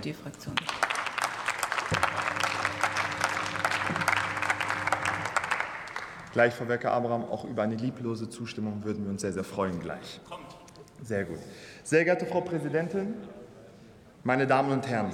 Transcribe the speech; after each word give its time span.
SPD-Fraktion. 0.00 0.54
Gleich, 6.32 6.54
Frau 6.54 6.68
Wecker-Abraham, 6.68 7.24
auch 7.24 7.44
über 7.44 7.62
eine 7.62 7.74
lieblose 7.74 8.30
Zustimmung 8.30 8.84
würden 8.84 9.04
wir 9.04 9.10
uns 9.10 9.20
sehr, 9.20 9.32
sehr 9.32 9.44
freuen 9.44 9.80
gleich. 9.80 10.20
Sehr 11.02 11.24
gut. 11.24 11.38
Sehr 11.82 12.04
geehrte 12.04 12.26
Frau 12.26 12.40
Präsidentin, 12.40 13.14
meine 14.22 14.46
Damen 14.46 14.72
und 14.72 14.86
Herren, 14.86 15.12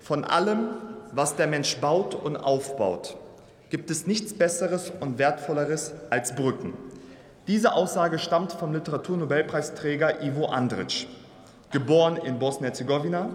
von 0.00 0.24
allem, 0.24 0.68
was 1.12 1.36
der 1.36 1.46
Mensch 1.46 1.76
baut 1.78 2.14
und 2.14 2.36
aufbaut, 2.36 3.16
gibt 3.70 3.90
es 3.90 4.06
nichts 4.06 4.34
Besseres 4.34 4.92
und 5.00 5.18
Wertvolleres 5.18 5.92
als 6.10 6.34
Brücken. 6.34 6.74
Diese 7.46 7.72
Aussage 7.72 8.18
stammt 8.18 8.52
vom 8.52 8.72
Literaturnobelpreisträger 8.72 10.22
Ivo 10.22 10.46
Andrić, 10.46 11.06
geboren 11.70 12.16
in 12.16 12.38
Bosnien-Herzegowina, 12.38 13.30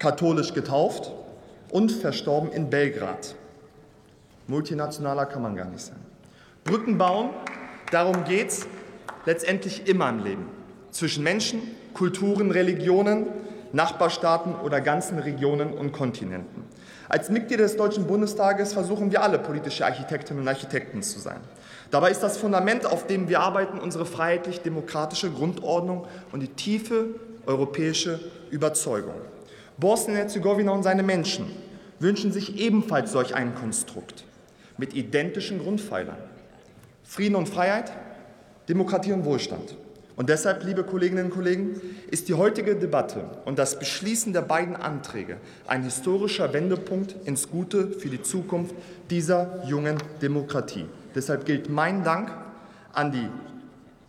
katholisch 0.00 0.52
getauft 0.54 1.12
und 1.70 1.92
verstorben 1.92 2.50
in 2.50 2.68
Belgrad. 2.68 3.36
Multinationaler 4.48 5.26
kann 5.26 5.42
man 5.42 5.54
gar 5.54 5.66
nicht 5.66 5.84
sein. 5.84 6.00
Brücken 6.64 6.98
bauen, 6.98 7.30
darum 7.92 8.24
geht 8.24 8.48
es 8.48 8.66
letztendlich 9.26 9.86
immer 9.86 10.08
im 10.08 10.24
Leben. 10.24 10.46
Zwischen 10.90 11.22
Menschen, 11.22 11.62
Kulturen, 11.94 12.50
Religionen, 12.50 13.26
Nachbarstaaten 13.72 14.56
oder 14.56 14.80
ganzen 14.80 15.20
Regionen 15.20 15.72
und 15.72 15.92
Kontinenten. 15.92 16.64
Als 17.08 17.28
Mitglieder 17.28 17.64
des 17.64 17.76
Deutschen 17.76 18.06
Bundestages 18.06 18.72
versuchen 18.72 19.12
wir 19.12 19.22
alle 19.22 19.38
politische 19.38 19.84
Architektinnen 19.84 20.42
und 20.42 20.48
Architekten 20.48 21.02
zu 21.02 21.20
sein. 21.20 21.40
Dabei 21.90 22.10
ist 22.10 22.20
das 22.20 22.36
Fundament, 22.36 22.86
auf 22.86 23.06
dem 23.06 23.28
wir 23.28 23.40
arbeiten, 23.40 23.78
unsere 23.78 24.06
freiheitlich-demokratische 24.06 25.30
Grundordnung 25.30 26.06
und 26.32 26.40
die 26.40 26.48
tiefe 26.48 27.08
europäische 27.46 28.20
Überzeugung. 28.50 29.14
Bosnien-Herzegowina 29.80 30.70
und 30.70 30.82
seine 30.82 31.02
Menschen 31.02 31.46
wünschen 31.98 32.32
sich 32.32 32.58
ebenfalls 32.58 33.12
solch 33.12 33.34
ein 33.34 33.54
Konstrukt 33.54 34.24
mit 34.78 34.94
identischen 34.94 35.58
Grundpfeilern. 35.58 36.16
Frieden 37.02 37.34
und 37.34 37.48
Freiheit, 37.48 37.92
Demokratie 38.68 39.12
und 39.12 39.24
Wohlstand. 39.24 39.76
Und 40.16 40.28
deshalb, 40.28 40.64
liebe 40.64 40.84
Kolleginnen 40.84 41.26
und 41.26 41.30
Kollegen, 41.30 41.80
ist 42.10 42.28
die 42.28 42.34
heutige 42.34 42.76
Debatte 42.76 43.24
und 43.46 43.58
das 43.58 43.78
Beschließen 43.78 44.32
der 44.32 44.42
beiden 44.42 44.76
Anträge 44.76 45.38
ein 45.66 45.82
historischer 45.82 46.52
Wendepunkt 46.52 47.16
ins 47.24 47.48
Gute 47.48 47.88
für 47.88 48.08
die 48.08 48.20
Zukunft 48.20 48.74
dieser 49.08 49.64
jungen 49.66 49.96
Demokratie. 50.20 50.84
Deshalb 51.14 51.46
gilt 51.46 51.70
mein 51.70 52.04
Dank 52.04 52.32
an 52.92 53.12
die 53.12 53.28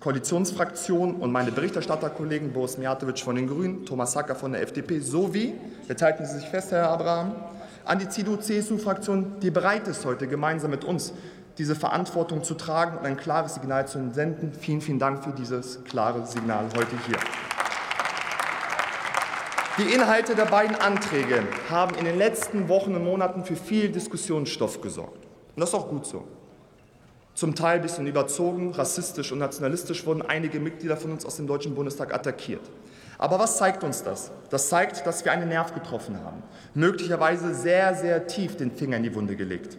Koalitionsfraktion 0.02 1.16
und 1.16 1.32
meine 1.32 1.52
Berichterstatterkollegen 1.52 2.52
Boris 2.54 2.78
Mijatovic 2.80 3.20
von 3.20 3.36
den 3.36 3.48
Grünen, 3.48 3.86
Thomas 3.86 4.16
Hacker 4.16 4.34
von 4.34 4.52
der 4.52 4.64
FDP 4.64 5.00
sowie, 5.00 5.54
jetzt 5.88 6.02
halten 6.02 6.26
Sie 6.26 6.40
sich 6.40 6.48
fest, 6.50 6.72
Herr 6.72 6.90
Abraham, 6.90 7.36
an 7.86 8.00
die 8.00 8.10
CDU-CSU-Fraktion, 8.10 9.40
die 9.42 9.52
bereit 9.52 9.88
ist, 9.88 10.04
heute 10.04 10.28
gemeinsam 10.28 10.72
mit 10.72 10.84
uns 10.84 11.14
diese 11.60 11.76
Verantwortung 11.76 12.44
zu 12.44 12.56
tragen 12.56 12.98
und 12.98 13.06
ein 13.06 13.16
klares 13.16 13.54
Signal 13.54 13.88
zu 13.88 14.00
senden. 14.12 14.54
Vielen, 14.54 14.82
vielen 14.82 14.98
Dank 14.98 15.24
für 15.24 15.32
dieses 15.34 15.84
klare 15.84 16.26
Signal 16.26 16.66
heute 16.76 16.96
hier. 17.06 17.18
Die 19.78 19.94
Inhalte 19.94 20.34
der 20.34 20.46
beiden 20.46 20.76
Anträge 20.78 21.44
haben 21.70 21.96
in 21.96 22.06
den 22.06 22.18
letzten 22.18 22.70
Wochen 22.70 22.96
und 22.96 23.04
Monaten 23.04 23.46
für 23.46 23.56
viel 23.56 23.92
Diskussionsstoff 23.92 24.82
gesorgt. 24.82 25.26
Und 25.56 25.60
das 25.60 25.70
ist 25.70 25.76
auch 25.76 25.90
gut 25.90 26.08
so. 26.08 26.26
Zum 27.34 27.56
Teil 27.56 27.78
ein 27.78 27.82
bisschen 27.82 28.08
überzogen, 28.08 28.72
rassistisch 28.74 29.32
und 29.32 29.40
nationalistisch 29.40 30.06
wurden 30.06 30.22
einige 30.22 30.60
Mitglieder 30.60 30.98
von 30.98 31.12
uns 31.12 31.26
aus 31.26 31.38
dem 31.38 31.48
Deutschen 31.48 31.76
Bundestag 31.76 32.14
attackiert. 32.14 32.62
Aber 33.18 33.40
was 33.40 33.58
zeigt 33.58 33.84
uns 33.84 34.04
das? 34.04 34.32
Das 34.50 34.70
zeigt, 34.70 35.06
dass 35.06 35.24
wir 35.24 35.32
einen 35.32 35.50
Nerv 35.50 35.74
getroffen 35.74 36.20
haben, 36.24 36.44
möglicherweise 36.74 37.54
sehr, 37.54 37.96
sehr 37.96 38.28
tief 38.28 38.58
den 38.58 38.72
Finger 38.72 38.98
in 38.98 39.04
die 39.04 39.16
Wunde 39.16 39.36
gelegt. 39.36 39.78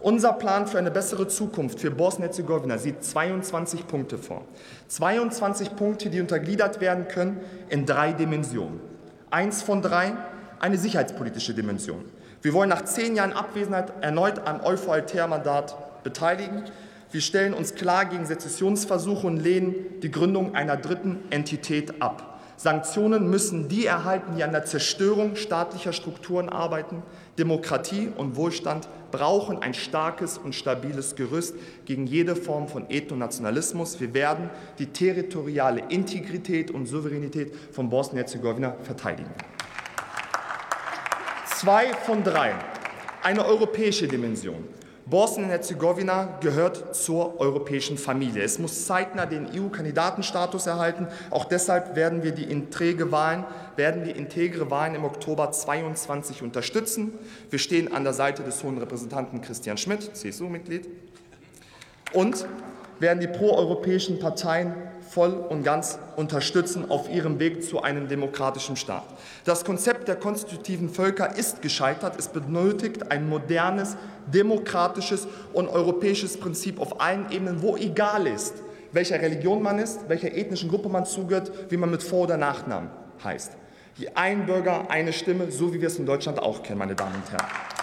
Unser 0.00 0.34
Plan 0.34 0.66
für 0.66 0.78
eine 0.78 0.90
bessere 0.90 1.28
Zukunft 1.28 1.80
für 1.80 1.90
Bosnien-Herzegowina 1.90 2.78
sieht 2.78 3.02
22 3.02 3.86
Punkte 3.86 4.18
vor. 4.18 4.44
22 4.88 5.76
Punkte, 5.76 6.10
die 6.10 6.20
untergliedert 6.20 6.80
werden 6.80 7.08
können 7.08 7.40
in 7.68 7.86
drei 7.86 8.12
Dimensionen. 8.12 8.80
Eins 9.30 9.62
von 9.62 9.82
drei, 9.82 10.12
eine 10.60 10.78
sicherheitspolitische 10.78 11.54
Dimension. 11.54 12.04
Wir 12.42 12.52
wollen 12.52 12.68
nach 12.68 12.84
zehn 12.84 13.16
Jahren 13.16 13.32
Abwesenheit 13.32 13.92
erneut 14.02 14.46
am 14.46 14.60
Euphoaltär-Mandat 14.62 16.02
beteiligen. 16.04 16.64
Wir 17.14 17.20
stellen 17.20 17.54
uns 17.54 17.76
klar 17.76 18.06
gegen 18.06 18.26
Sezessionsversuche 18.26 19.28
und 19.28 19.36
lehnen 19.36 20.00
die 20.02 20.10
Gründung 20.10 20.56
einer 20.56 20.76
dritten 20.76 21.20
Entität 21.30 22.02
ab. 22.02 22.40
Sanktionen 22.56 23.30
müssen 23.30 23.68
die 23.68 23.86
erhalten, 23.86 24.34
die 24.36 24.42
an 24.42 24.50
der 24.50 24.64
Zerstörung 24.64 25.36
staatlicher 25.36 25.92
Strukturen 25.92 26.48
arbeiten. 26.48 27.04
Demokratie 27.38 28.08
und 28.16 28.34
Wohlstand 28.34 28.88
brauchen 29.12 29.62
ein 29.62 29.74
starkes 29.74 30.38
und 30.38 30.56
stabiles 30.56 31.14
Gerüst 31.14 31.54
gegen 31.84 32.08
jede 32.08 32.34
Form 32.34 32.66
von 32.66 32.90
Ethnonationalismus. 32.90 34.00
Wir 34.00 34.12
werden 34.12 34.50
die 34.80 34.86
territoriale 34.86 35.84
Integrität 35.90 36.72
und 36.72 36.86
Souveränität 36.86 37.54
von 37.70 37.90
Bosnien-Herzegowina 37.90 38.74
verteidigen. 38.82 39.30
Zwei 41.46 41.92
von 41.92 42.24
drei. 42.24 42.56
Eine 43.22 43.46
europäische 43.46 44.08
Dimension. 44.08 44.64
Bosnien-Herzegowina 45.06 46.38
gehört 46.40 46.96
zur 46.96 47.38
europäischen 47.38 47.98
Familie. 47.98 48.42
Es 48.42 48.58
muss 48.58 48.86
zeitnah 48.86 49.26
den 49.26 49.48
EU-Kandidatenstatus 49.54 50.66
erhalten. 50.66 51.08
Auch 51.30 51.44
deshalb 51.44 51.94
werden 51.94 52.22
wir 52.22 52.32
die 52.32 52.44
integre 52.44 53.12
Wahlen, 53.12 53.44
werden 53.76 54.06
wir 54.06 54.16
integre 54.16 54.70
Wahlen 54.70 54.94
im 54.94 55.04
Oktober 55.04 55.52
22 55.52 56.42
unterstützen. 56.42 57.12
Wir 57.50 57.58
stehen 57.58 57.92
an 57.92 58.04
der 58.04 58.14
Seite 58.14 58.42
des 58.42 58.62
Hohen 58.64 58.78
Repräsentanten 58.78 59.42
Christian 59.42 59.76
Schmidt, 59.76 60.16
CSU-Mitglied, 60.16 60.88
und 62.14 62.46
werden 63.00 63.20
die 63.20 63.26
proeuropäischen 63.26 64.18
Parteien 64.18 64.74
voll 65.08 65.32
und 65.32 65.62
ganz 65.62 65.98
unterstützen 66.16 66.90
auf 66.90 67.10
ihrem 67.10 67.38
Weg 67.38 67.62
zu 67.62 67.82
einem 67.82 68.08
demokratischen 68.08 68.76
Staat. 68.76 69.04
Das 69.44 69.64
Konzept 69.64 70.08
der 70.08 70.16
konstitutiven 70.16 70.88
Völker 70.88 71.36
ist 71.36 71.62
gescheitert. 71.62 72.14
Es 72.18 72.28
benötigt 72.28 73.10
ein 73.12 73.28
modernes, 73.28 73.96
demokratisches 74.32 75.28
und 75.52 75.68
europäisches 75.68 76.38
Prinzip 76.38 76.80
auf 76.80 77.00
allen 77.00 77.30
Ebenen, 77.30 77.62
wo 77.62 77.76
egal 77.76 78.26
ist, 78.26 78.54
welcher 78.92 79.20
Religion 79.20 79.62
man 79.62 79.78
ist, 79.78 80.08
welcher 80.08 80.32
ethnischen 80.32 80.68
Gruppe 80.68 80.88
man 80.88 81.04
zugehört, 81.04 81.52
wie 81.70 81.76
man 81.76 81.90
mit 81.90 82.02
Vor- 82.02 82.22
oder 82.22 82.36
Nachnamen 82.36 82.90
heißt. 83.22 83.52
Ein 84.14 84.46
Bürger, 84.46 84.90
eine 84.90 85.12
Stimme, 85.12 85.52
so 85.52 85.72
wie 85.72 85.80
wir 85.80 85.88
es 85.88 85.98
in 85.98 86.06
Deutschland 86.06 86.40
auch 86.40 86.62
kennen, 86.62 86.78
meine 86.78 86.94
Damen 86.94 87.14
und 87.14 87.30
Herren. 87.30 87.73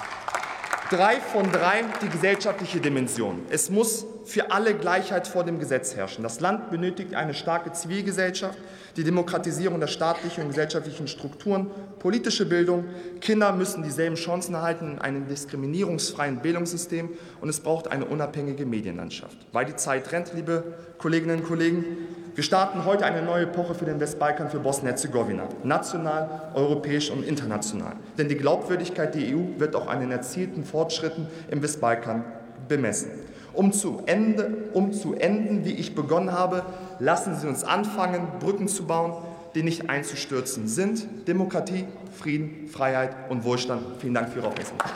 Drei 0.92 1.22
von 1.22 1.50
drei 1.50 1.86
die 2.02 2.10
gesellschaftliche 2.10 2.82
Dimension. 2.82 3.44
Es 3.50 3.70
muss 3.70 4.06
für 4.26 4.52
alle 4.52 4.74
Gleichheit 4.74 5.26
vor 5.26 5.46
dem 5.46 5.58
Gesetz 5.58 5.96
herrschen. 5.96 6.22
Das 6.22 6.42
Land 6.42 6.70
benötigt 6.70 7.14
eine 7.14 7.34
starke 7.34 7.72
Zivilgesellschaft, 7.72 8.58
die 8.98 9.06
Demokratisierung 9.06 9.80
der 9.80 9.88
staatlichen 9.88 10.44
und 10.44 10.50
gesellschaftlichen 10.50 11.08
Strukturen, 11.08 11.72
politische 12.00 12.46
Bildung. 12.46 12.84
Kinder 13.22 13.54
müssen 13.54 13.84
dieselben 13.84 14.18
Chancen 14.18 14.54
erhalten 14.54 14.92
in 14.92 15.00
einem 15.00 15.30
diskriminierungsfreien 15.30 16.42
Bildungssystem 16.42 17.08
und 17.40 17.48
es 17.48 17.62
braucht 17.62 17.88
eine 17.88 18.04
unabhängige 18.04 18.66
Medienlandschaft. 18.66 19.38
Weil 19.54 19.68
die 19.68 19.78
Zeit 19.78 20.12
rennt, 20.12 20.34
liebe 20.34 20.74
Kolleginnen 20.98 21.40
und 21.40 21.48
Kollegen, 21.48 21.86
wir 22.34 22.44
starten 22.44 22.86
heute 22.86 23.06
eine 23.06 23.22
neue 23.22 23.44
Epoche 23.44 23.76
für 23.76 23.86
den 23.86 24.00
Westbalkan, 24.00 24.50
für 24.50 24.60
Bosnien-Herzegowina, 24.60 25.50
national, 25.64 26.52
europäisch 26.54 27.12
und 27.12 27.24
international. 27.24 27.94
Denn 28.18 28.30
die 28.30 28.36
Glaubwürdigkeit 28.36 29.14
der 29.16 29.36
EU 29.36 29.60
wird 29.60 29.76
auch 29.76 29.88
an 29.88 30.00
den 30.00 30.12
erzielten 30.12 30.64
Fortschritten 30.64 31.28
im 31.50 31.62
Westbalkan 31.62 32.24
bemessen. 32.70 33.12
Um 33.54 33.74
zu, 33.74 34.04
Ende, 34.06 34.70
um 34.72 34.94
zu 34.94 35.14
enden, 35.16 35.66
wie 35.66 35.74
ich 35.74 35.94
begonnen 35.94 36.32
habe, 36.32 36.64
lassen 37.00 37.36
Sie 37.36 37.48
uns 37.48 37.66
anfangen, 37.66 38.28
Brücken 38.40 38.70
zu 38.70 38.86
bauen, 38.86 39.14
die 39.56 39.64
nicht 39.64 39.90
einzustürzen 39.90 40.70
sind. 40.70 41.28
Demokratie, 41.28 41.86
Frieden, 42.18 42.70
Freiheit 42.70 43.14
und 43.30 43.44
Wohlstand. 43.44 43.84
Vielen 44.00 44.14
Dank 44.14 44.30
für 44.30 44.40
Ihre 44.40 44.48
Aufmerksamkeit. 44.48 44.92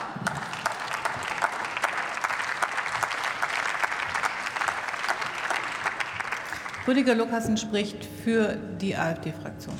Rüdiger 6.86 7.16
Lukassen 7.16 7.56
spricht 7.56 8.04
für 8.04 8.56
die 8.80 8.94
AfD-Fraktion. 8.94 9.74